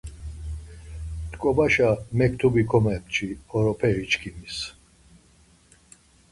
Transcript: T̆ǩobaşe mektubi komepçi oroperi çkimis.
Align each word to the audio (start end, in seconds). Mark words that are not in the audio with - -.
T̆ǩobaşe 1.31 1.89
mektubi 2.17 2.63
komepçi 2.69 3.29
oroperi 3.55 4.03
çkimis. 4.11 4.57